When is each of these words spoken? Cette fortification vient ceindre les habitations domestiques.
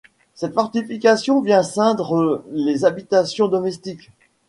Cette 0.33 0.55
fortification 0.55 1.41
vient 1.41 1.61
ceindre 1.61 2.43
les 2.51 2.85
habitations 2.85 3.47
domestiques. 3.47 4.09